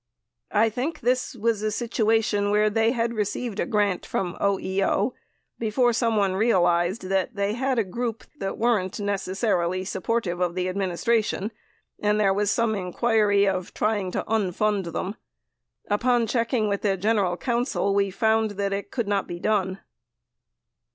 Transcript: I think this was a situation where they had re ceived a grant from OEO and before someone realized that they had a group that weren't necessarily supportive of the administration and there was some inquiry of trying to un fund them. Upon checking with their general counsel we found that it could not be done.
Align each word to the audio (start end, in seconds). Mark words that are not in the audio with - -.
I 0.55 0.69
think 0.69 1.01
this 1.01 1.35
was 1.35 1.61
a 1.61 1.69
situation 1.69 2.49
where 2.49 2.71
they 2.71 2.89
had 2.91 3.13
re 3.13 3.23
ceived 3.23 3.59
a 3.59 3.67
grant 3.67 4.03
from 4.03 4.35
OEO 4.41 5.01
and 5.03 5.13
before 5.59 5.93
someone 5.93 6.33
realized 6.33 7.03
that 7.03 7.35
they 7.35 7.53
had 7.53 7.77
a 7.77 7.83
group 7.83 8.23
that 8.39 8.57
weren't 8.57 8.99
necessarily 8.99 9.85
supportive 9.85 10.39
of 10.39 10.55
the 10.55 10.67
administration 10.69 11.51
and 11.99 12.19
there 12.19 12.33
was 12.33 12.49
some 12.49 12.73
inquiry 12.73 13.47
of 13.47 13.75
trying 13.75 14.09
to 14.13 14.27
un 14.27 14.51
fund 14.51 14.85
them. 14.85 15.17
Upon 15.87 16.25
checking 16.25 16.67
with 16.67 16.81
their 16.81 16.97
general 16.97 17.37
counsel 17.37 17.93
we 17.93 18.09
found 18.09 18.51
that 18.57 18.73
it 18.73 18.89
could 18.89 19.07
not 19.07 19.27
be 19.27 19.39
done. 19.39 19.81